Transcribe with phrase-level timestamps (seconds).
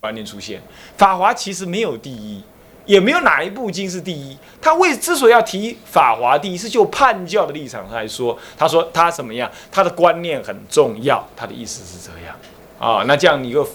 [0.00, 0.60] 观念出现。
[0.96, 2.42] 法华其实没有第一，
[2.86, 4.36] 也没有哪一部经是第一。
[4.60, 12.34] 他为之所以要提法华第一，是就叛教的立场来说，他说他怎么样，他的观念很重要，他的意思是这样
[12.78, 13.04] 啊。
[13.06, 13.66] 那这样你就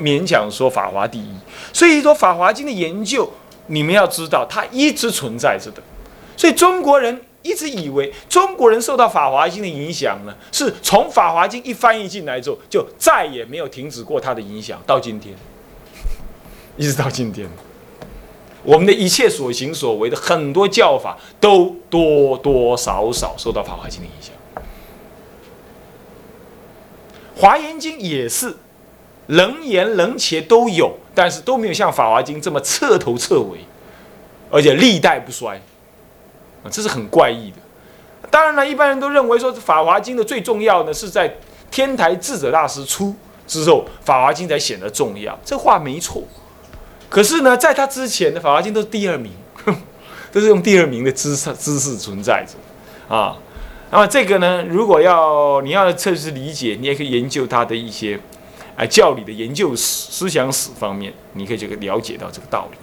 [0.00, 1.32] 勉强说法华第一。
[1.72, 3.30] 所以说法华经的研究，
[3.68, 5.82] 你们要知道，它一直存在着的。
[6.36, 7.22] 所以中国人。
[7.40, 15.34] 一直以为中国人受到《法华经》的影响呢，是从《法华经》一翻译进来之后，就再也没有停止过它的影响，到今天，
[16.78, 17.50] 一直到今天，
[18.62, 24.32] 我们的一切所行所为的很多教法，都多多少少受到《法华经》的影响。
[27.40, 28.56] 《华严经》也是，
[29.26, 33.58] 能言能切都有，但是都没有像《法华经》这么彻头彻尾，
[34.48, 35.60] 而且历代不衰。
[36.62, 37.56] 啊，这是很怪异的。
[38.30, 41.36] 当然了，一般人都认为说，《法华经》的最重要呢，是在
[41.72, 43.12] 天台智者大师出
[43.48, 45.36] 之后，《法华经》才显得重要。
[45.44, 46.22] 这话没错。
[47.08, 49.32] 可是呢，在他之前的《法华经》都是第二名，
[50.30, 52.54] 都是用第二名的姿势姿势存在着。
[53.14, 53.38] 啊，
[53.90, 58.20] 那么这个呢，如果要你要测试理解，你也可以研究他的一些
[58.76, 62.76] 哎教理的研究史、思想史方面，你可以这个了解到这个道理。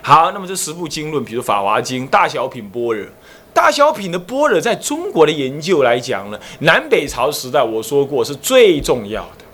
[0.00, 2.94] 好，那么这十部经论，比如《法华经》《大小品般若》，
[3.52, 9.44] 《大小品》的般若，在中国的研究来讲呢，南北朝时代我说过是最重要的。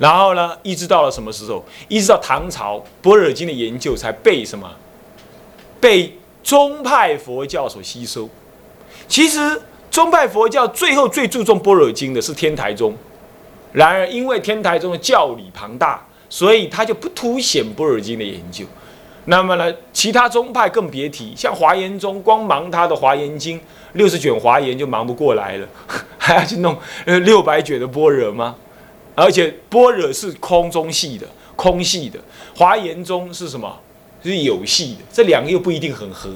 [0.00, 1.62] 然后呢，一直到了什么时候？
[1.86, 4.66] 一直到唐朝，《般若经》的研究才被什么？
[5.78, 8.26] 被宗派佛教所吸收。
[9.06, 12.94] 其实宗派佛教最后最注重《般若经》的是天台宗，
[13.74, 18.64] 然而因为天台宗的教理庞大，所以他就不凸显《般若经》的研究。
[19.26, 23.58] 那么呢，其他宗派更别提，像华严宗，光忙他的《华严经》
[23.92, 25.68] 六十卷华严就忙不过来了，
[26.16, 26.74] 还要去弄
[27.04, 28.56] 呃六百卷的般若吗？
[29.24, 31.26] 而且般若是空中系的，
[31.56, 32.18] 空系的；
[32.56, 33.78] 华严宗是什么？
[34.22, 36.30] 是有系的，这两个又不一定很合，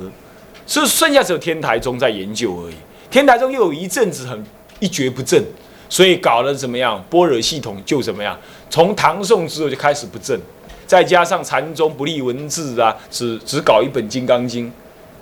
[0.66, 2.74] 所以剩下只有天台宗在研究而已。
[3.10, 4.44] 天台宗又有一阵子很
[4.80, 5.42] 一蹶不振，
[5.88, 7.02] 所以搞了怎么样？
[7.08, 8.38] 般若系统就怎么样？
[8.68, 10.38] 从唐宋之后就开始不振。
[10.86, 14.66] 再加上禅宗不立文字啊，只只搞一本《金刚经》，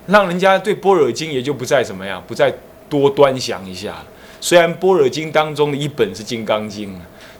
[0.07, 2.53] 让人家对《般若经》也就不再怎么样，不再
[2.89, 4.05] 多端详一下。
[4.43, 6.91] 虽然《般若经》当中的一本是《金刚经》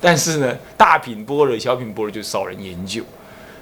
[0.01, 3.03] 但是呢，大品般若、小品般若就少人研究。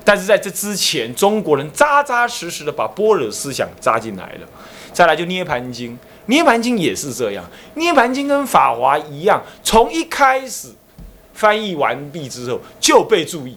[0.05, 4.49] 但是在这之前，中国人扎扎实实的把般若思想扎进来了。
[4.93, 5.93] 再来就《涅盘经》，
[6.27, 7.43] 《涅盘经》也是这样，
[7.75, 10.69] 《涅盘经》跟《法华》一样，从一开始
[11.33, 13.57] 翻译完毕之后就被注意。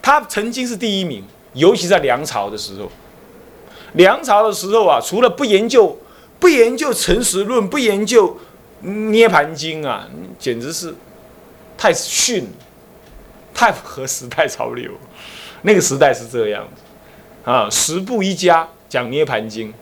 [0.00, 2.88] 他曾经是第一名，尤其在梁朝的时候。
[3.94, 5.98] 梁朝的时候啊，除了不研究、
[6.38, 8.38] 不研究诚实论、不研究
[8.80, 10.08] 涅盘经啊，
[10.38, 10.94] 简直是
[11.76, 12.46] 太逊，
[13.54, 14.92] 太不合时代潮流。
[15.62, 19.72] 那个时代是这样子啊，十部一家讲涅盘经、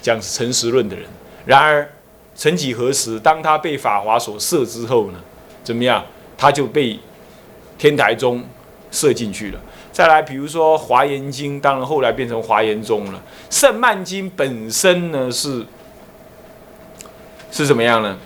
[0.00, 1.06] 讲诚实论的人。
[1.44, 1.90] 然而，
[2.34, 5.18] 曾几何时，当他被法华所摄之后呢，
[5.62, 6.04] 怎么样？
[6.38, 6.98] 他就被
[7.78, 8.44] 天台宗。
[8.92, 9.60] 射进去了。
[9.92, 13.18] 再来，比如说《华严经》，当然后来变成《华严宗》了。
[13.50, 15.66] 《圣曼经》本身呢是
[17.50, 18.16] 是怎么样呢？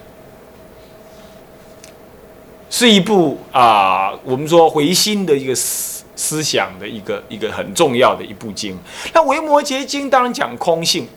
[2.71, 8.79] 是一部啊，我们说回心的一个思思想的一个一个很重要的一部经。
[9.13, 11.09] 那《维摩诘经》当然讲空性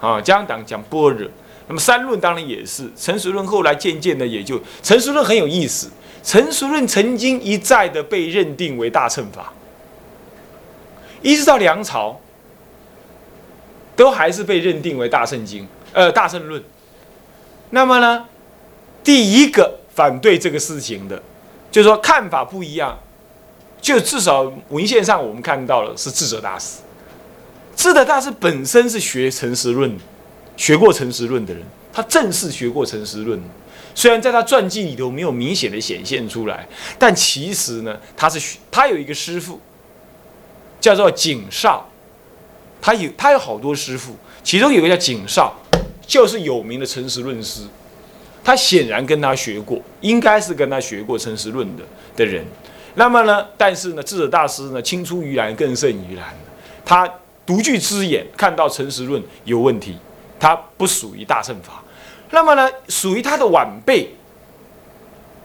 [0.00, 1.28] 啊，讲讲讲般若。
[1.68, 5.90] 那么三论当然也是，成熟论后来渐渐的也就成熟论很有意思。
[6.24, 9.52] 成熟论曾经一再的被认定为大乘法，
[11.20, 12.16] 一直到梁朝，
[13.96, 16.62] 都还是被认定为大乘经，呃，大乘论。
[17.70, 18.24] 那么呢，
[19.02, 21.22] 第一个反对这个事情的，
[21.70, 22.98] 就是说看法不一样，
[23.80, 26.78] 就至少文献上我们看到了是智者大师。
[27.74, 29.96] 智者大师本身是学诚实论，
[30.56, 31.62] 学过诚实论的人，
[31.92, 33.40] 他正式学过诚实论。
[33.94, 36.66] 虽然在他传记里头没有明显的显现出来，
[36.98, 39.60] 但其实呢，他是他有一个师傅，
[40.80, 41.86] 叫做景少，
[42.80, 45.54] 他有他有好多师傅，其中有个叫景少，
[46.06, 47.62] 就是有名的诚实论师，
[48.44, 51.82] 他显然跟他学过，应该是跟他学过诚实论的
[52.16, 52.44] 的人。
[52.94, 56.26] 那么呢，但是呢，智者大师呢，青出于蓝更胜于蓝，
[56.84, 57.08] 他
[57.46, 59.96] 独具之眼，看到诚实论有问题，
[60.38, 61.82] 他不属于大乘法。
[62.30, 64.10] 那么呢，属于他的晚辈，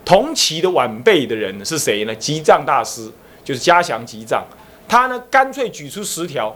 [0.04, 2.16] 同期的晚辈的人是谁呢？
[2.16, 3.12] 吉藏大师
[3.44, 4.44] 就是嘉祥吉藏，
[4.88, 6.56] 他呢干脆举出十条，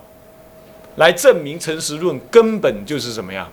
[0.96, 3.48] 来证明诚实论根本就是什么呀？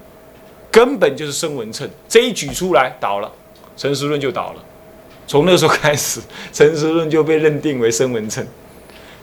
[0.70, 3.30] 根本就是生文称，这一举出来倒了，
[3.76, 4.64] 陈实论就倒了。
[5.26, 6.20] 从那时候开始，
[6.52, 8.46] 陈实论就被认定为生文称，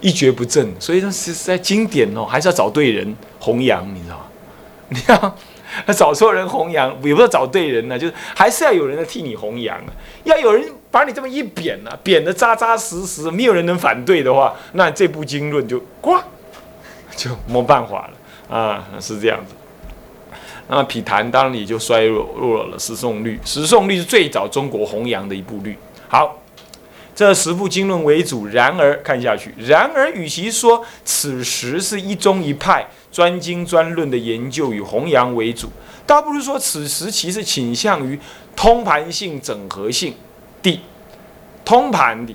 [0.02, 0.68] 一蹶不振。
[0.80, 4.26] 所以说，是在经典哦，还是要找对人弘扬，你知道吗？
[4.90, 9.92] 你要找错人弘扬，也不是找对人呢，就是还是要有人来替你弘扬啊。
[10.24, 16.18] 要有人把你这么一贬呢，贬得扎扎实实，没有人能反对的话，那这部经论就呱，
[17.16, 19.54] 就没办法了啊，是这样子。
[20.68, 22.78] 那么《毗昙》当然也就衰弱弱了。
[22.82, 25.78] 《十诵律》，《十诵律》是最早中国弘扬的一部律。
[26.08, 26.42] 好，
[27.16, 28.48] 这十部经论为主。
[28.48, 35.70] 然而看下去，然而与其说此时是一宗一派专经专论的研究与弘扬为主，
[36.08, 38.20] 倒不如说此时其实倾向于
[38.56, 40.16] 通盘性、整合性
[40.64, 40.82] 的
[41.64, 42.34] 通盘的。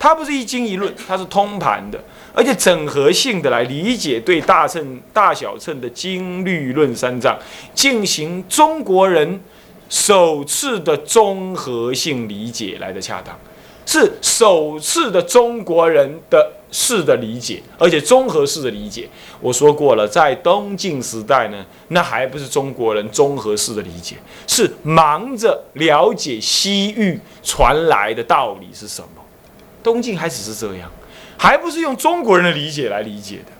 [0.00, 2.02] 它不是一经一论，它是通盘的。
[2.32, 7.36] 而且整合性的来理解对大乘、大小乘的经律论三藏，
[7.74, 9.40] 进行中国人
[9.88, 13.36] 首次的综合性理解来的恰当，
[13.86, 19.08] 是首次的中国人的式的理解，而且综合式的理解。
[19.40, 24.16] 我说过了，在东晋时代呢，那还不是中国人综合式的理解，
[24.46, 29.08] 是忙着了解西域传来的道理是什么。
[29.82, 30.90] 东晋还只是这样。
[31.38, 33.52] 还不是用中国人的理解来理解的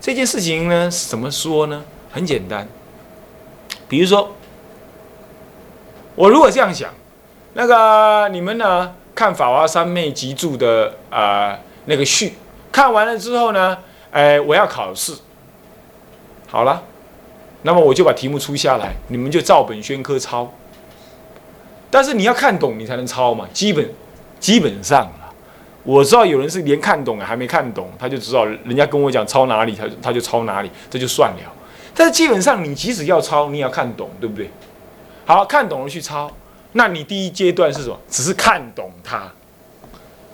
[0.00, 0.88] 这件事情呢？
[0.90, 1.84] 怎么说呢？
[2.12, 2.66] 很简单，
[3.88, 4.34] 比如说，
[6.14, 6.88] 我如果这样想，
[7.54, 12.34] 那个你们呢看《法华三昧集注》的啊那个序，
[12.70, 13.76] 看完了之后呢，
[14.12, 15.12] 哎，我要考试，
[16.48, 16.84] 好了，
[17.62, 20.52] 那么我就把题目出下来，你们就照本宣科抄。
[21.90, 23.90] 但是你要看懂，你才能抄嘛，基本
[24.38, 25.12] 基本上。
[25.86, 31.52] 我知道有人是连看懂还没看懂，他就知道人家跟我讲抄哪里，他他就抄哪里，这就算了。
[31.94, 34.50] 但是基本上你即使要抄，你也要看懂，对不对？
[35.24, 36.30] 好看懂了去抄，
[36.72, 37.98] 那你第一阶段是什么？
[38.10, 39.32] 只是看懂它，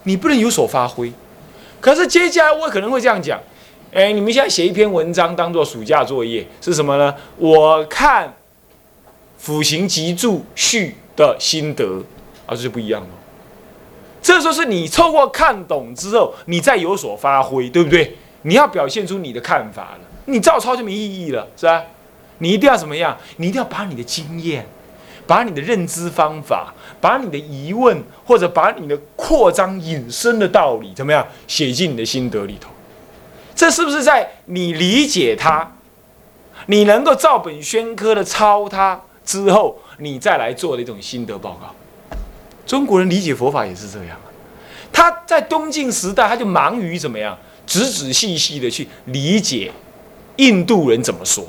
[0.05, 1.13] 你不能有所发挥。
[1.81, 3.39] 可是接下来我可能会这样讲：，
[3.93, 7.15] 哎，你们现在写一篇文章当做暑假作业是什么呢？
[7.37, 8.27] 我看
[9.37, 12.03] 《辅行集注序》的心得，
[12.47, 13.09] 啊，这就不一样了。
[14.23, 18.17] 这时候是你透过看懂之后，你再有所发挥，对不对？
[18.43, 21.83] 你要表现出你的看法了，你照抄就没意义了，是吧？
[22.39, 23.17] 你一定要怎么样？
[23.37, 24.67] 你一定要把你的经验、
[25.27, 32.71] 把你的认知方法、把你的疑问或者把你的扩张引申的道理，怎么样写进你的心得里头？
[33.55, 35.77] 这是不是在你理解它，
[36.67, 41.73] 你能够照本宣科的抄它之后，你再来做的一种心得报告？
[42.67, 44.29] 中国人理解佛法也是这样啊，
[44.93, 47.37] 他在东晋时代，他就忙于怎么样，
[47.67, 49.71] 仔仔细细的去理解
[50.37, 51.47] 印度人怎么说。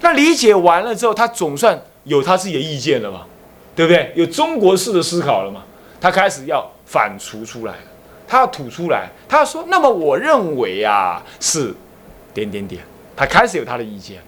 [0.00, 3.26] 那理解完了之后，他总算有他自己的意见了嘛，
[3.74, 4.12] 对不对？
[4.14, 5.64] 有中国式的思考了嘛？
[6.00, 7.82] 他开始要反刍出来了，
[8.28, 11.74] 他要吐出来，他说：那么我认为啊，是
[12.32, 12.82] 点点点。
[13.16, 14.24] 他开始有他的意见了。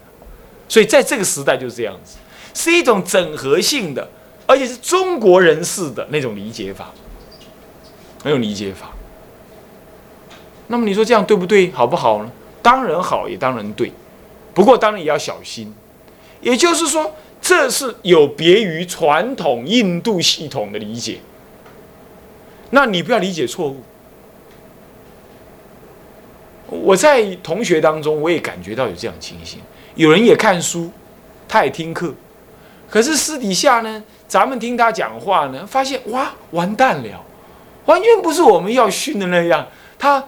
[0.67, 2.17] 所以在这个时代就是这样子，
[2.53, 4.09] 是一种整合性的。
[4.49, 6.91] 而且是中国人士的那种理解法，
[8.23, 8.89] 那种理解法。
[10.65, 11.71] 那么你说这样对不对？
[11.71, 12.31] 好不好呢？
[12.59, 13.91] 当然好，也当然对。
[14.55, 15.71] 不过当然也要小心。
[16.41, 21.19] 也就是说，这是有别于传统印度系统的理解。
[22.71, 23.83] 那你不要理解错误。
[26.65, 29.59] 我在同学当中，我也感觉到有这样情形。
[29.93, 30.89] 有人也看书，
[31.47, 32.15] 他也听课，
[32.89, 34.03] 可是私底下呢？
[34.29, 37.25] 咱们听他讲话呢，发现哇，完蛋了，
[37.85, 39.67] 完全不是我们要训的那样。
[39.97, 40.23] 他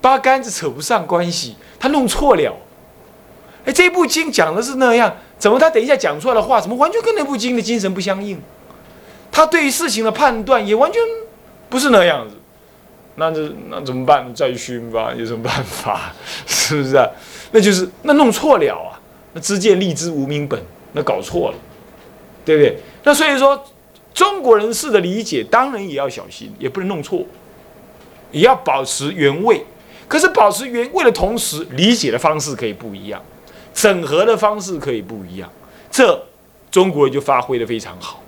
[0.00, 2.54] 八竿子扯不上关系，他弄错了。
[3.64, 8.38] 哎，这部经讲的是那样，怎么他等一下讲出来的话，怎么完全跟那部经的精神不相应？
[9.32, 11.00] 他对于事情的判断也完全
[11.68, 12.36] 不是那样子。
[13.16, 14.32] 那这那怎么办？
[14.34, 16.12] 再训吧，有什么办法？
[16.46, 16.96] 是不是？
[16.96, 17.08] 啊？
[17.52, 19.00] 那就是那弄错了啊！
[19.32, 21.56] 那知见立知无名本，那搞错了，
[22.46, 22.78] 对不对？
[23.04, 23.62] 那所以说，
[24.14, 27.22] 中国人士的理解当然也要小心，也不能弄错，
[28.30, 29.62] 也要保持原味。
[30.08, 33.20] 可是保持原味的同时，理解的方式可以不一样，
[33.74, 35.50] 整合的方式可以不一样。
[35.90, 36.24] 这
[36.70, 38.22] 中国人就发挥的非常好，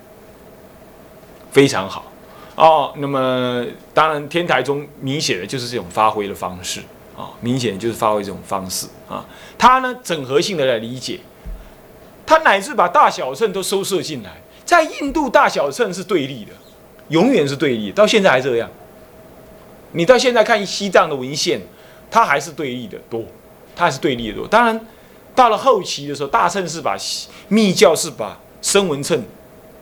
[1.53, 2.11] 非常好
[2.57, 2.93] 哦。
[2.97, 6.81] 那么当然，天台中明显的就是这种发挥的方式
[7.17, 9.25] 啊，明显就是发挥这种方式啊。
[9.57, 11.21] 他呢，整合性的来理解，
[12.29, 14.31] 他乃至把大小乘都收摄进来。
[14.63, 16.53] 在印度，大小乘是对立的，
[17.09, 18.69] 永远是对立，到现在还这样。
[19.93, 21.59] 你到现在看西藏的文献，
[22.11, 23.25] 它还是对立的多，
[23.75, 24.47] 它还是对立的多。
[24.47, 24.79] 当然，
[25.35, 26.95] 到了后期的时候，大乘是把
[27.49, 29.25] 密教是把声闻乘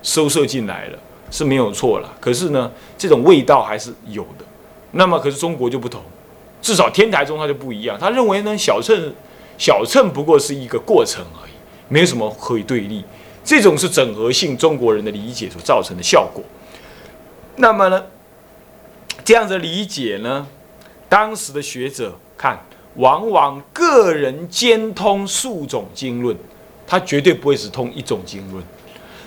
[0.05, 0.99] 收摄进来了，
[1.33, 2.09] 是没有错了。
[2.21, 4.45] 可是呢，这种味道还是有的。
[4.93, 6.00] 那么，可是中国就不同，
[6.62, 7.99] 至少天台宗它就不一样。
[7.99, 9.12] 他认为呢，小乘
[9.59, 11.53] 小乘不过是一个过程而已，
[11.88, 13.05] 没有什么可以对立。
[13.45, 16.43] 这种是整合性中国人的理解所造成的效果。
[17.57, 18.05] 那么呢，
[19.25, 20.47] 这样的理解呢，
[21.09, 22.59] 当时的学者看，
[22.97, 26.37] 往往个人兼通数种经论，
[26.87, 28.62] 他绝对不会只通一种经论。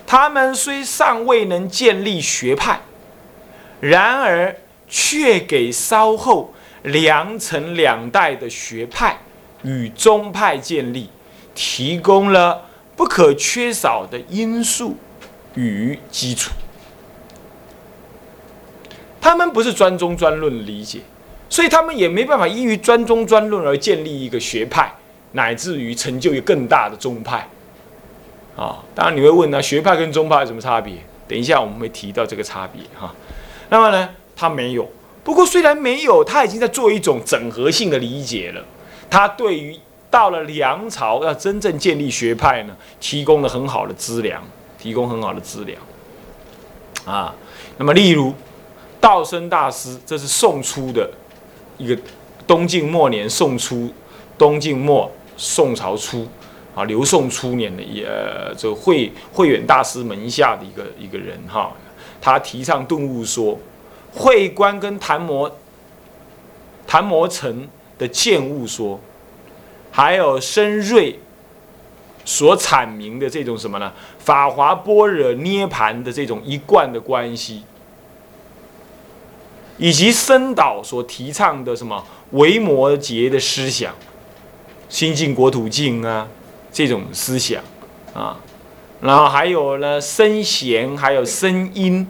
[0.05, 2.81] 他们虽尚未能建立学派，
[3.79, 4.55] 然而
[4.87, 9.17] 却给稍后良辰两代的学派
[9.63, 11.09] 与宗派建立
[11.61, 12.63] 提供了
[12.95, 14.95] 不可缺少的因素
[15.55, 16.51] 与基础。
[19.19, 21.01] 他们不是专宗专论理解，
[21.49, 24.89] 所以他们也没办法依于专宗专论而建立一个学派，
[25.33, 27.45] 乃至于成就一个更大的宗派。
[28.55, 30.93] 啊，当然你会问呢，学派跟宗派有什么差别？
[31.27, 33.13] 等一下我们会提到这个差别哈。
[33.69, 34.89] 那么呢，他没有。
[35.25, 38.63] 不过虽然没有，他已经在做一种整合性的理解了。
[39.09, 39.77] 他对于
[40.09, 44.43] 到了梁朝要真正建立学派呢，提供了很好的资粮，
[44.77, 45.81] 提供很好的资粮。
[47.05, 47.33] 啊，
[47.77, 48.33] 那么例如。
[49.01, 51.09] 道生大师，这是宋初的
[51.77, 51.97] 一个
[52.45, 53.89] 东晋末年，宋初、
[54.37, 56.27] 东晋末、宋朝初
[56.75, 58.05] 啊，刘宋初年的也
[58.57, 61.71] 这个慧慧远大师门下的一个一个人哈，
[62.19, 63.57] 他提倡顿悟说，
[64.13, 65.49] 慧观跟谭摩
[66.85, 67.65] 谭摩成
[67.97, 68.99] 的见悟说，
[69.99, 71.19] 还有深瑞
[72.23, 73.91] 所阐明的这种什么呢？
[74.17, 77.63] 法华般若涅盘的这种一贯的关系。
[79.77, 83.93] 以及深岛所提倡的什么维摩诘的思想，
[84.89, 86.27] 心净国土净啊，
[86.71, 87.63] 这种思想
[88.13, 88.37] 啊，
[89.01, 92.05] 然后还有呢声弦还有声音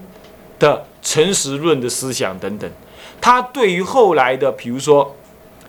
[0.57, 2.69] 的诚实论的思想等等，
[3.21, 5.15] 他对于后来的比如说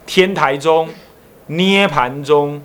[0.06, 0.88] 天台宗、
[1.50, 2.62] 涅盘宗、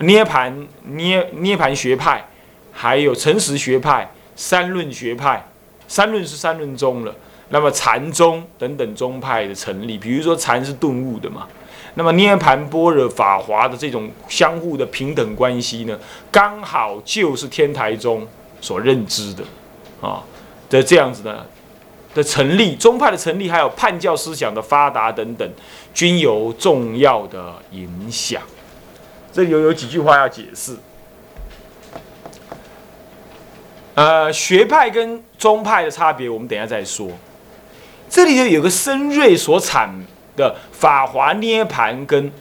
[0.00, 2.28] 涅盘涅涅盘学派，
[2.70, 5.48] 还有诚实学派、三论学派，
[5.86, 7.14] 三论是三论宗了。
[7.48, 11.48] 那么禅宗等等宗派的成立，比如说禅是顿悟的嘛，
[11.94, 15.98] 那么涅盘般若法华的这种相互的平等关系呢，
[16.30, 18.28] 刚好就是天台宗
[18.60, 19.42] 所认知的
[20.02, 20.22] 啊
[20.68, 21.46] 的这样子的
[22.14, 25.48] 的成立，宗派的成立，还有叛教思想的发达等等，
[25.92, 28.42] 均有重要的影响。
[29.32, 30.76] 这里有有几句话要解释。
[33.94, 37.10] 呃，学派跟宗派的差别，我们等下再说。
[38.08, 39.90] 这里头有个深瑞所产
[40.36, 42.32] 的法华涅盘跟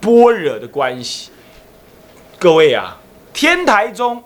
[0.00, 1.30] 般若的关系，
[2.38, 2.96] 各位啊，
[3.32, 4.24] 天台宗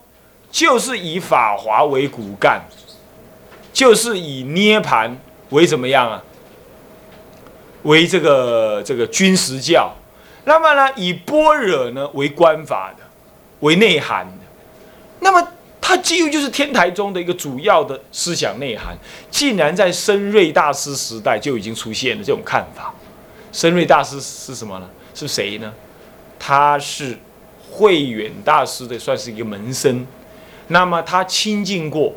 [0.51, 2.63] 就是以法华为骨干，
[3.73, 5.17] 就是以涅盘
[5.51, 6.23] 为怎么样啊？
[7.83, 9.95] 为这个这个军实教，
[10.45, 13.05] 那么呢，以般若呢为官法的，
[13.61, 14.45] 为内涵的，
[15.21, 15.49] 那么。
[15.83, 18.97] 它几乎就是天台宗的一个主要的思想内涵，
[19.29, 22.95] 竟然在深瑞大师时代就已经出现了这种看法。
[23.51, 24.89] 深瑞大师是什么呢？
[25.15, 25.73] 是谁呢？
[26.39, 27.19] 他是
[27.69, 30.07] 慧远大师的，算是一个门生。
[30.69, 32.13] 那么他亲近过，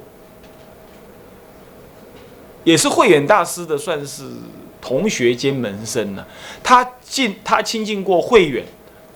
[2.63, 4.24] 也是慧远大师的，算是
[4.82, 6.25] 同学兼门生呢。
[6.63, 8.63] 他近他亲近过慧远，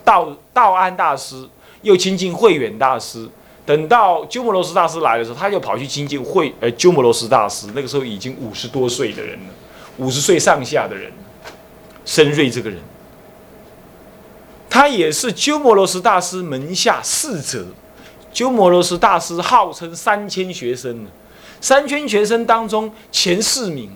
[0.04, 1.48] 道道安大师，
[1.82, 3.28] 又亲近慧远大师。
[3.66, 9.54] 等到鸠摩罗什大师来的时候，他就跑去亲近慧，呃，鸠摩罗什大师那个时候已经五十多岁的人了，
[9.98, 11.12] 五十岁上下的人，
[12.06, 12.80] 深瑞这个人，
[14.70, 17.66] 他也是鸠摩罗什大师门下四哲。
[18.32, 21.10] 鸠摩罗什大师号称三千学生呢，
[21.60, 23.96] 三千学生当中前四名，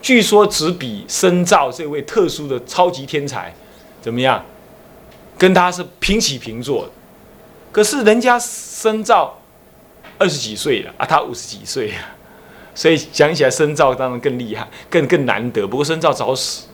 [0.00, 3.54] 据说只比深造这位特殊的超级天才
[4.00, 4.44] 怎么样，
[5.36, 6.88] 跟他是平起平坐。
[7.72, 9.38] 可是人家深造
[10.18, 12.16] 二十几岁了啊，他五十几岁啊，
[12.74, 15.66] 所以讲起来深造当然更厉害，更更难得。
[15.66, 16.68] 不过深造早死，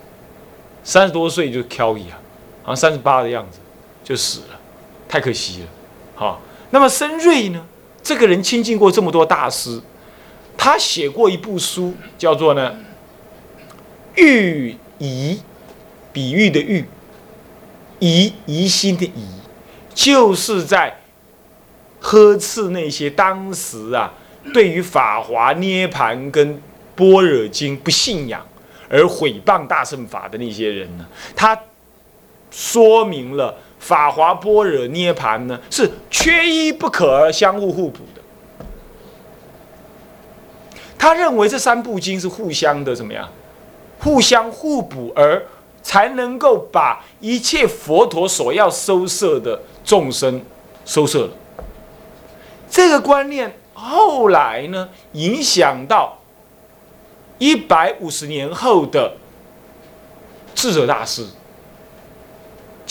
[0.85, 2.21] 三十多岁就飘逸啊，
[2.63, 3.59] 好像三十八的样子
[4.05, 4.61] 就死了，
[5.09, 5.69] 太可惜了。
[6.15, 7.67] 好，那么深瑞呢？
[8.03, 9.81] 这个人亲近过这么多大师，
[10.57, 12.75] 他写过一部书，叫做呢
[14.23, 15.35] 《喻疑》，
[16.13, 16.85] 比喻的喻，
[18.01, 19.27] 疑疑心的疑。
[19.95, 21.01] 就是在
[22.01, 24.13] 呵斥那些当时啊，
[24.53, 26.61] 对于法华涅盘跟
[26.97, 28.45] 般若经不信仰
[28.89, 31.07] 而毁谤大乘法的那些人呢，
[31.37, 31.59] 他
[32.51, 38.23] 说明了法华般若涅盘呢是缺一不可而相互互补的。
[40.97, 43.29] 他认为这三部经是互相的怎么样？
[43.99, 45.45] 互相互补，而
[45.83, 50.41] 才能够把一切佛陀所要收摄的众生
[50.85, 51.31] 收摄了。
[52.71, 56.19] 这个观念后来呢，影响到
[57.39, 59.15] 一百五十年后的
[60.55, 61.27] 智者大师。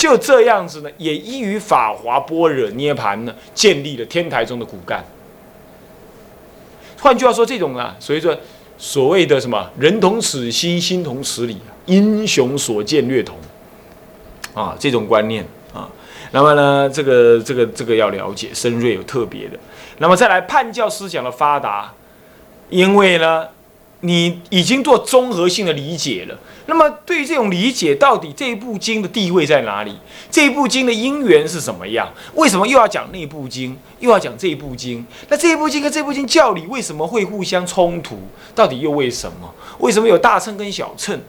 [0.02, 5.06] 就这样子呢，也依于法华般若涅盘呢，建立了天台中的骨干。
[7.00, 8.36] 换句话说，这种啊，所以说
[8.80, 11.56] 所谓的什么“人同此心，心同此理”，
[11.86, 13.38] 英雄所见略同
[14.56, 15.88] 啊，这种观念啊。
[16.32, 19.60] 那么呢，这个这个这个要了解深锐有特别的。
[20.00, 21.94] 那么再来叛教思想的发达，
[22.72, 23.48] 因为呢。
[24.02, 29.96] 你已经做综合性的理解了，那么对于这种理解，到底这一部经的地位在哪里？
[30.32, 32.12] 这一部经的因缘是什么样？
[32.34, 35.06] 为什么又要讲那部经，又要讲这一部经？
[35.30, 38.18] 那这一部经跟这部经教理为什么会互相冲突？
[38.56, 39.54] 到底又为什么？
[39.80, 41.20] 为什么有大乘跟小乘？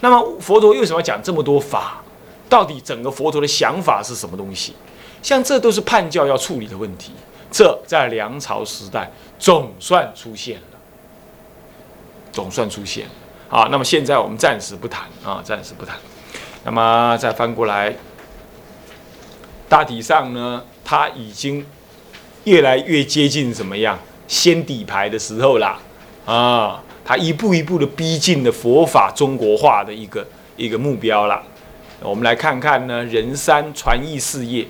[0.00, 2.02] 那么佛陀为什么要讲这么多法？
[2.48, 4.74] 到底整个佛陀的想法是什么东西？
[5.22, 7.12] 像这都是叛教要处理的问题。
[7.50, 10.77] 这在梁朝时代总算出现了。
[12.38, 13.04] 总算出现，
[13.48, 15.96] 好，那么现在我们暂时不谈啊，暂时不谈。
[16.62, 17.92] 那么再翻过来，
[19.68, 21.66] 大体上呢，它已经
[22.44, 25.80] 越来越接近怎么样先底牌的时候啦，
[26.26, 30.24] 啊，它一步一步的逼近了佛法中国化的一个
[30.56, 31.42] 一个目标了。
[32.00, 34.64] 我们来看看呢，人山传译事业，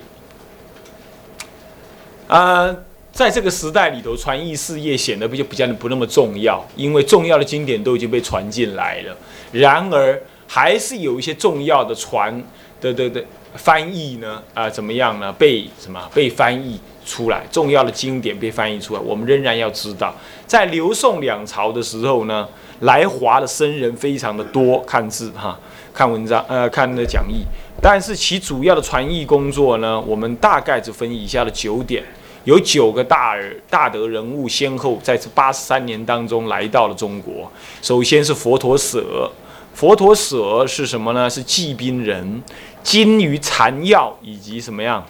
[2.29, 2.75] 啊。
[3.19, 9.13] 在这个时代里头，传译事业显得不就比较不那么重要，因为重要的经典都已经被传进来了。
[9.51, 12.41] 然而，还是有一些重要的传
[12.79, 13.21] 的的的
[13.55, 15.33] 翻译呢，啊，怎么样呢？
[15.33, 17.43] 被什么被翻译出来？
[17.51, 20.15] 重要的经典被翻译出来，我们仍然要知道，
[20.47, 22.47] 在刘宋两朝的时候呢，
[22.79, 25.59] 来华的僧人非常的多，看字哈，
[25.93, 27.43] 看文章，呃，看那讲义。
[27.81, 32.01] 但是其主要的传译工作呢，我们大概只分以下的九点。
[32.49, 37.49] 有九个大儿大德人物先后在这八十三年当中来到了中国。
[37.79, 39.31] 首先是佛陀舍，
[39.75, 41.29] 佛陀舍是什么呢？
[41.29, 42.41] 是济宾人，
[42.81, 45.05] 精于禅药以及什么样？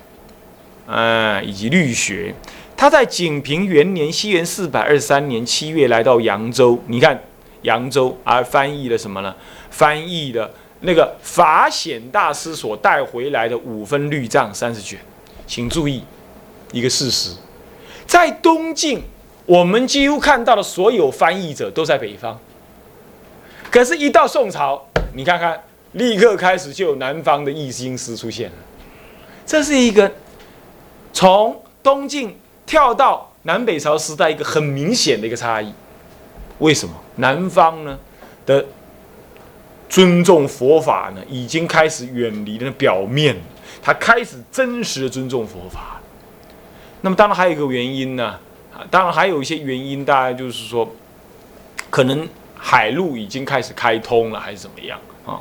[0.88, 2.36] 嗯，以及律学。
[2.75, 6.78] 他在景平元年（西元四百二十三年）七月来到扬州。
[6.88, 7.17] 你看
[7.62, 9.34] 扬州，而翻译了什么呢？
[9.69, 14.99] 翻译了那个法显大师所带回来的五分律藏三十卷。
[15.47, 16.04] 请注意。
[16.71, 17.32] 一个事实，
[18.05, 19.03] 在东晋，
[19.45, 22.39] 我们几乎看到的所有翻译者都在北方。
[23.71, 25.62] 可是，一到宋朝，你看看，
[25.93, 28.55] 立刻开始就有南方的译经师出现了。
[29.45, 30.12] 这是一个
[31.13, 35.73] 从东晋跳到南北朝时代一个很明显的一个差异。
[36.60, 36.93] 为什么？
[37.15, 37.97] 南方呢
[38.45, 38.65] 的
[39.88, 43.36] 尊重佛法呢，已经开始远离了表面，
[43.82, 45.98] 他开始真实的尊重佛法。
[47.01, 48.38] 那么当然还有一个原因呢，
[48.73, 50.93] 啊，当然还有一些原因，大概就是说，
[51.89, 55.39] 可能海路已经开始开通了，还是怎么样啊？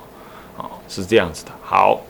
[0.56, 1.50] 啊，是这样子的。
[1.60, 2.00] 好，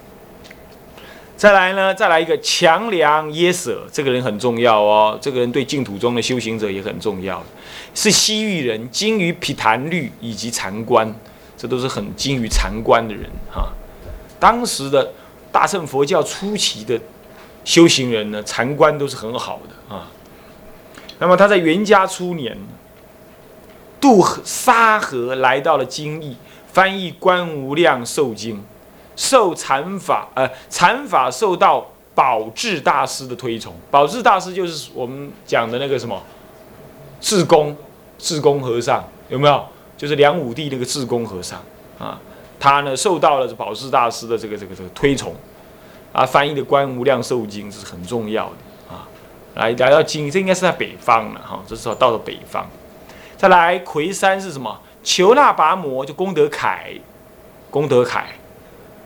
[1.35, 7.43] 再来呢，再来一个强梁耶舍，这个人很重要哦，这个人对净土中的修行者也很重要，
[7.95, 11.11] 是西域人，精于毗昙律以及禅观，
[11.57, 13.71] 这都是很精于禅观的人哈。
[14.39, 15.11] 当时的
[15.51, 17.01] 大乘佛教初期的。
[17.69, 20.09] 修行人呢，禅观都是很好的啊。
[21.19, 22.57] 那么他在元嘉初年
[24.01, 26.35] 渡沙河来到了京邑，
[26.73, 28.57] 翻译《观无量寿经》，
[29.17, 33.75] 受禅法呃禅法受到宝智大师的推崇。
[33.91, 36.19] 宝智大师就是我们讲的那个什么
[37.21, 37.77] 智公
[38.17, 39.63] 智公和尚，有没有？
[39.99, 41.63] 就是梁武帝那个智公和尚
[41.99, 42.19] 啊。
[42.59, 45.35] 他呢受到了宝智大师的这个这个这个推崇。
[46.13, 49.07] 啊，翻译的《观无量寿经》是很重要的啊。
[49.55, 51.63] 来来到经，这应该是在北方了哈。
[51.67, 52.67] 这时候到了北方，
[53.37, 54.81] 再来魁山是什么？
[55.03, 57.01] 求那跋摩就功德楷，
[57.71, 58.27] 功德楷，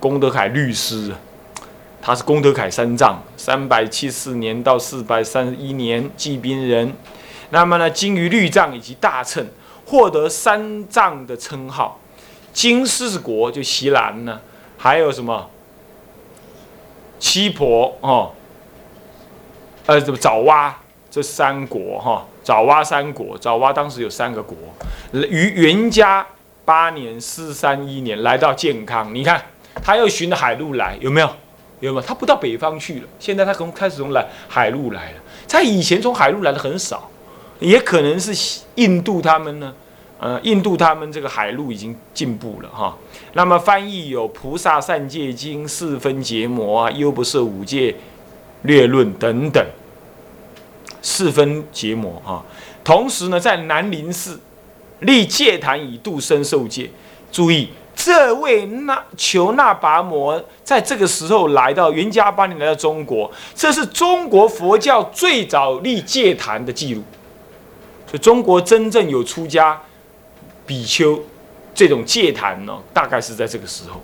[0.00, 1.12] 功德楷律师，
[2.00, 6.92] 他是功德楷三藏，三百七四年到四百三十一年济宾人。
[7.50, 9.46] 那么呢，精于律藏以及大乘，
[9.86, 12.00] 获得三藏的称号。
[12.52, 14.40] 金狮国就西兰呢，
[14.76, 15.48] 还有什么？
[17.32, 18.30] 七婆哦，
[19.86, 20.78] 呃，怎么爪哇
[21.10, 22.26] 这三国哈？
[22.44, 24.54] 爪哇三国，爪哇当时有三个国。
[25.14, 26.26] 于元嘉
[26.66, 29.42] 八年四三一年来到健康，你看
[29.82, 31.30] 他又循着海路来，有没有？
[31.80, 32.06] 有没有？
[32.06, 35.18] 他不到北方去了，现在他从开始从来海路来了。
[35.46, 37.10] 在以前从海路来的很少，
[37.60, 39.72] 也可能是印度他们呢
[40.22, 42.96] 呃，印度他们这个海路已经进步了哈。
[43.32, 47.92] 那么翻译有《菩萨善戒经》《四分结魔》啊，《优不摄五戒
[48.62, 49.60] 略论》等等，
[51.02, 52.44] 《四分结魔》哈。
[52.84, 54.38] 同时呢，在南林寺
[55.00, 56.88] 立戒坛以度生受戒。
[57.32, 67.02] 注意，这位那求那跋摩在这个时候来到元嘉八年来到中国，这是中国佛教最早立戒坛的记录。
[68.06, 69.80] 就中国真正有出家
[70.72, 71.22] 比丘
[71.74, 74.02] 这种戒坛呢，大概是在这个时候。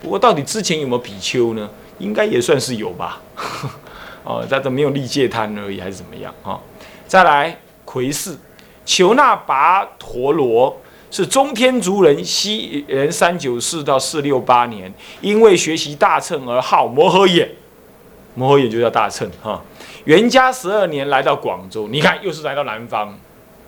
[0.00, 1.70] 不过，到底之前有没有比丘呢？
[2.00, 3.22] 应该也算是有吧。
[4.24, 6.58] 哦，但是没有立戒坛而已，还是怎么样啊？
[7.06, 7.56] 再来。
[7.84, 8.36] 魁寺，
[8.84, 10.76] 求那跋陀罗
[11.10, 17.48] 是中天竺人，西元三九四到四六八年，因为学习大乘而号摩诃眼，
[18.34, 19.62] 摩诃眼就叫大乘哈。
[20.04, 23.18] 元嘉十二年来到广州，你看又是来到南方，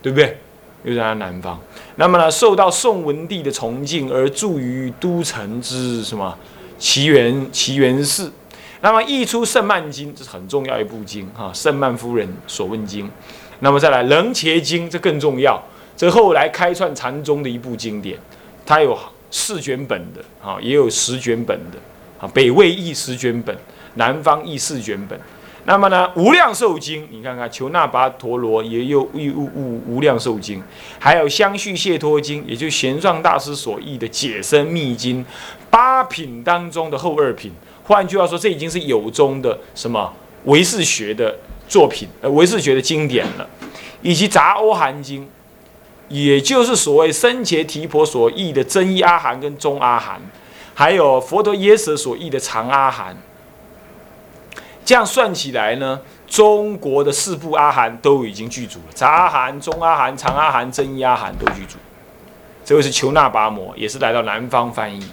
[0.03, 0.37] 对不对？
[0.83, 1.59] 又来到南方。
[1.95, 6.37] 那么呢，受到宋文帝的崇敬而住于都城之什么
[6.77, 8.31] 奇缘奇缘寺。
[8.81, 13.05] 那么译出《圣曼经》，这是很重要一部经哈，《圣曼夫人所问经》。
[13.59, 15.61] 那么再来《楞伽经》，这更重要，
[15.95, 18.17] 这后来开创禅宗的一部经典，
[18.65, 18.97] 它有
[19.29, 21.77] 四卷本的啊，也有十卷本的
[22.19, 23.55] 啊，北魏译十卷本，
[23.93, 25.19] 南方译四卷本。
[25.65, 30.59] 那么呢，《无量寿经》，你看看求那跋陀罗也有译《无无无量寿经》，
[30.99, 35.25] 还有《相续谢脱经》，也就是玄奘大师所译的解深密经，
[35.69, 37.51] 八品当中的后二品。
[37.83, 40.13] 换句话说，这已经是有宗的什么
[40.45, 41.35] 唯识学的。
[41.71, 43.49] 作品，呃，唯识学的经典了，
[44.01, 45.25] 以及杂阿含经，
[46.09, 50.21] 也就是所谓僧伽提婆所译的真一阿含跟中阿含，
[50.73, 53.15] 还有佛陀耶舍所译的长阿含。
[54.83, 61.77] 这样算起来呢，中国的四部阿含都已经具足了，杂阿含、中阿含、长阿含、真一阿含都具足。
[62.65, 65.03] 这位是求那跋摩，也是来到南方翻译。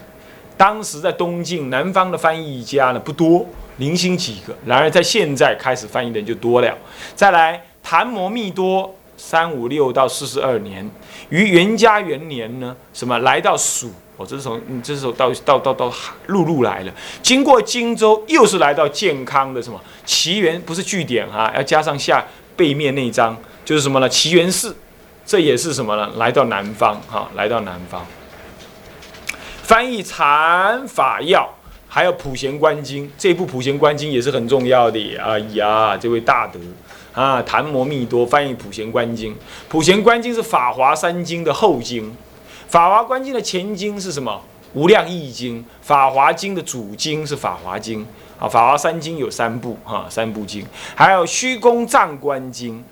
[0.56, 3.46] 当时在东晋南方的翻译家呢不多。
[3.78, 6.76] 零星几个，然而在现在开始翻译的人就多了。
[7.14, 10.90] 再来，昙摩密多三五六到四十二年，
[11.28, 13.92] 于元嘉元年呢，什么来到蜀？
[14.18, 15.92] 哦，这是从这是从到到到到
[16.26, 20.60] 陆路来了，经过荆州，又是来到健康的什么奇缘？
[20.60, 22.26] 不是据点哈，要加上下
[22.56, 24.08] 背面那一张，就是什么呢？
[24.08, 24.76] 奇缘寺，
[25.24, 26.10] 这也是什么呢？
[26.16, 28.04] 来到南方哈，来到南方，
[29.62, 31.48] 翻译禅法要。
[31.90, 35.16] 还有《普贤观经》，这部《普贤观经》也是很重要的。
[35.16, 36.60] 哎呀，这位大德
[37.14, 39.32] 啊，昙摩密多翻译《普贤观经》。
[39.70, 42.04] 《普贤观经》是《法华三经》的后经，
[42.68, 44.30] 《法华观经》的前经是什么？
[44.78, 45.58] 《无量义经》。
[45.80, 48.00] 《法华经》的主经是《法华经》
[48.38, 50.64] 啊，《法华三经》有三部哈，三部经。
[50.94, 52.84] 还有《虚空藏观经》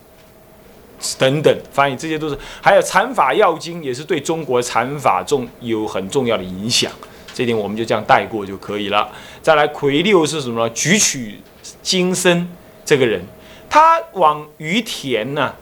[1.18, 2.38] 等等翻译，这些都是。
[2.62, 6.90] 还有《禅法要经》，也是对中国禅法重有很重要的影响。
[7.34, 9.06] 这点我们就这样带过就可以了。
[9.42, 10.70] 再来，魁六是什么呢？
[10.70, 11.38] 举取
[11.82, 12.48] 金身
[12.82, 13.22] 这个人，
[13.68, 15.54] 他往于田呢？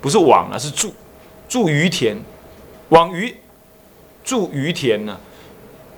[0.00, 0.94] 不是往啊，是住，
[1.48, 2.16] 住于田，
[2.92, 3.34] 往于
[4.22, 5.18] 住于田呢？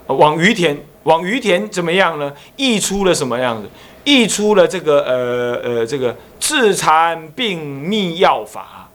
[0.07, 2.33] 往于田，往于田怎么样呢？
[2.55, 3.69] 溢出了什么样子？
[4.03, 8.89] 溢出了这个呃呃这个治禅病秘药法。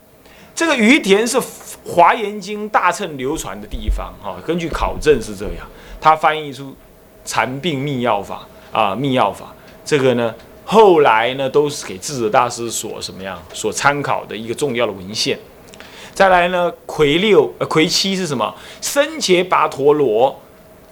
[0.54, 1.40] 这个于田是。
[1.82, 5.66] 华严经大乘流传的地方，哈，根据考证是这样，
[5.98, 6.76] 他翻译出
[7.24, 9.46] 禅病秘药法啊，秘药法
[9.82, 10.32] 这个呢，
[10.66, 15.38] 后来呢都是给智者大师所什么样所参考的一个重要的文献。
[16.14, 18.54] 再来呢，魁六呃魁七是什么？
[18.80, 20.40] 僧伽跋陀罗，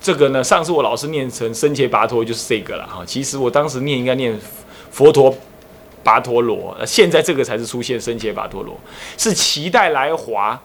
[0.00, 4.38] 这个呢，上次我老师念成僧伽跋陀就是这个了哈，其实我当时念应该念
[4.90, 5.34] 佛陀
[6.04, 8.78] 跋陀罗，现在这个才是出现僧伽跋陀罗，
[9.16, 10.60] 是齐代来华。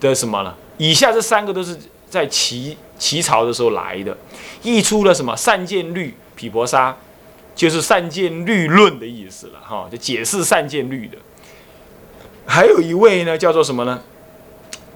[0.00, 0.54] 的什么呢？
[0.78, 1.76] 以下这三个都是
[2.08, 4.16] 在齐齐朝的时候来的，
[4.62, 6.96] 译出了什么善见律毗婆沙，
[7.54, 11.18] 就是善见律论的意思了哈，就解释善见律的。
[12.50, 14.00] 还有一位呢，叫做什么呢？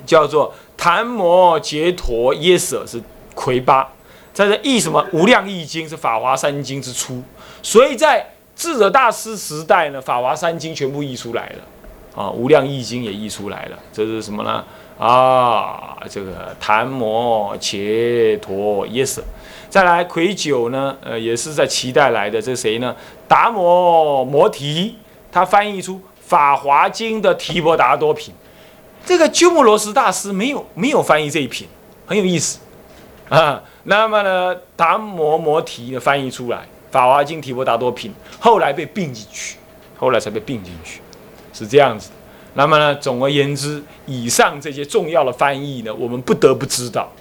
[0.05, 3.01] 叫做昙摩羯陀耶舍是
[3.33, 3.89] 魁八，
[4.33, 7.23] 在这译什么无量易经是法华三经之初，
[7.63, 14.65] 所以在智者大师时代呢，法华三经全部译出来了啊，无量易经也译出来了，这是什么呢？
[14.99, 19.23] 啊，这个昙摩羯陀耶舍，
[19.71, 20.97] 再来魁九呢？
[21.03, 22.43] 呃，也是在齐代来的。
[22.43, 22.95] 这谁呢？
[23.27, 24.97] 达摩摩提，
[25.33, 25.95] 他翻译出
[26.27, 28.35] 《法华经》的提婆达多品。
[29.05, 31.69] 这个鸠摩罗什大师没有没有翻译这一品，
[32.07, 32.59] 很有意思
[33.29, 33.63] 啊。
[33.85, 36.57] 那么呢，达摩摩提呢翻译出来
[36.91, 39.59] 《法华经》提婆达多品，后来被并进去，
[39.99, 41.01] 后来才被并进去，
[41.53, 42.11] 是这样子。
[42.55, 47.13] 那么呢，总而言之，以上这些重要的翻译呢，我们不得不知道。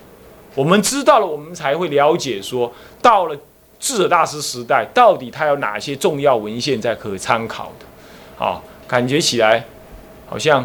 [0.55, 3.35] 我们知道了，我们才会了解说，到了
[3.79, 8.45] 智者大师时代，到底他有哪些重要文献在可参考的？
[8.45, 8.61] 啊，
[8.93, 9.65] 感觉起来
[10.27, 10.63] 好像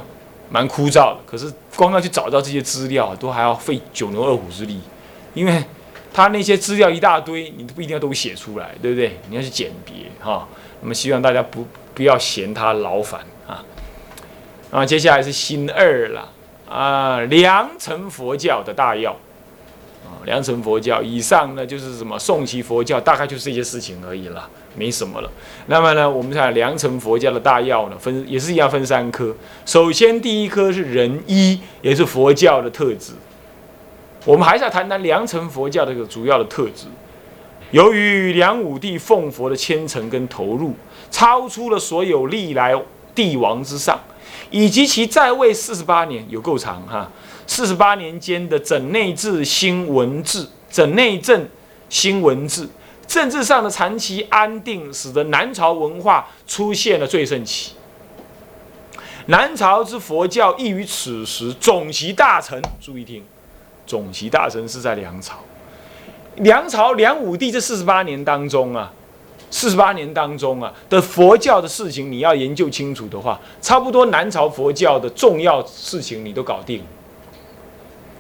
[0.51, 1.21] 蛮枯燥的。
[1.25, 4.83] 可是光要去找到这些资料，都还要费九牛二虎之力，
[5.33, 5.65] 因为
[6.13, 9.19] 他那些资料一大堆，你不一定要都写出来，对不对？
[9.31, 10.47] 你要去鉴别哈。
[10.83, 13.65] 那么希望大家不不要嫌他劳烦啊。
[14.71, 16.29] 啊，接下来是新二了
[16.69, 19.17] 啊，良辰佛教的大要
[20.09, 25.31] 啊，良辰佛教以上呢就是什么宋齐佛教，大概就是这些事情而已了，没什么了。
[25.67, 29.35] 那么呢，我们看良辰佛教的大要呢，分也是一样分三科。
[29.67, 33.13] 首先第一科是仁医，也是佛教的特质。
[34.25, 36.87] 我们还是要谈谈良辰佛教这个主要的特质。
[37.71, 40.75] 由于梁武帝奉佛的虔诚跟投入，
[41.11, 42.75] 超出了所有历来
[43.15, 43.99] 帝王之上。
[44.51, 47.11] 以及其在位四十八年，有够长哈！
[47.49, 51.49] 四十八年间的整内治新文治，整内政
[51.89, 52.69] 新文治，
[53.07, 57.73] 政治上的长期安定，使得南朝文化出现了最盛期。
[59.27, 62.63] 南朝之佛教亦于此时总其大成。
[62.81, 63.25] 注意听，
[63.87, 65.41] 总其大成是在梁朝。
[66.37, 68.93] 梁朝梁武帝这四十八年当中啊。
[69.51, 76.87] 四十八年当中啊的佛教的事情，你要研究清楚的话，差不多南朝佛教的重要事情你都搞定了，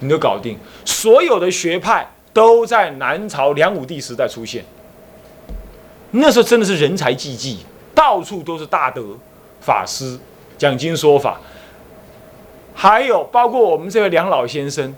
[0.01, 0.59] 你都搞定。
[0.85, 4.65] 所有的学派都在南朝梁武帝时代出现，
[6.11, 9.17] 那时候真的是人才济济，到处都是大德
[9.61, 10.19] 法师
[10.57, 11.41] 讲经说法，
[12.75, 14.95] 还有包括我们这位梁老先生，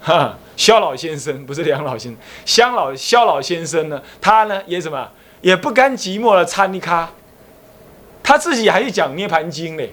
[0.00, 0.38] 哈。
[0.56, 4.00] 肖老先生不是梁老先生，肖老肖老先生呢？
[4.22, 5.06] 他呢也什么
[5.42, 7.10] 也不甘寂寞的参一咖，
[8.22, 9.92] 他自己还去讲涅盘经嘞。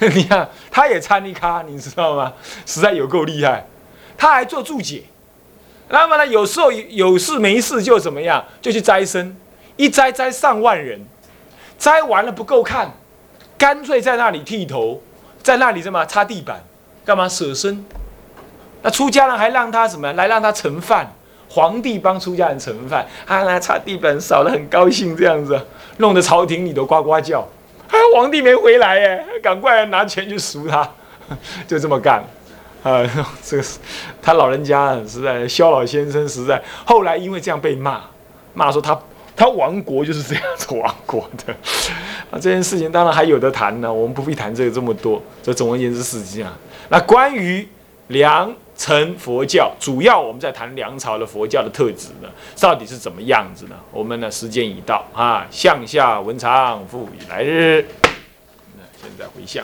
[0.14, 2.32] 你看，他也参一咖，你知道吗？
[2.64, 3.66] 实在有够厉害。
[4.16, 5.04] 他还做注解。
[5.88, 9.36] 那么呢，有时候有事没事就怎么样，就去摘生，
[9.76, 11.04] 一摘摘上万人，
[11.78, 12.92] 摘完了不够看，
[13.58, 15.02] 干脆在那里剃头，
[15.42, 16.64] 在那里什么擦地板，
[17.04, 17.84] 干嘛舍身？
[18.82, 21.12] 那出家人还让他什么来让他盛饭？
[21.48, 25.60] 皇帝帮出家人盛饭，啊，来擦地板，扫得很高兴，这样子，
[25.98, 27.46] 弄得朝廷里都呱呱叫。
[28.00, 30.88] 啊，皇帝没回来耶，赶快拿钱去赎他，
[31.68, 32.24] 就这么干。
[32.82, 33.02] 啊，
[33.44, 33.64] 这个
[34.22, 38.00] 他老人家实在，萧老先生实在，后来因为这样被骂，
[38.54, 38.98] 骂说他
[39.36, 41.54] 他亡国就是这样子亡国的。
[42.30, 45.22] 啊，这件事情当然还有得谈呢，我们不必谈这个这么多。
[45.42, 46.52] 这总而言之是这样。
[46.88, 47.68] 那关于。
[48.10, 53.76] 梁成佛教主要我们在谈梁朝的佛教的特质呢，到底是怎么样子呢？
[53.92, 57.86] 我们呢时间已到啊，向下文长复以来日。
[58.78, 59.62] 那现在回向，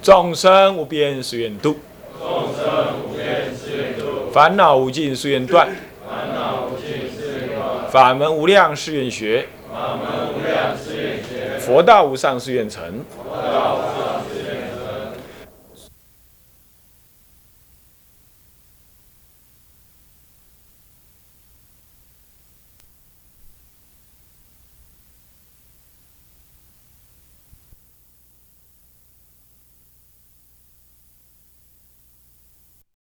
[0.00, 1.80] 众生无边誓愿度，
[2.16, 5.70] 众生无边誓愿度，烦恼无尽誓愿断，
[6.08, 13.04] 烦恼无尽誓愿断，法门无量誓愿学，法门无量誓愿学，佛道无上誓愿成。
[13.12, 14.11] 佛道无上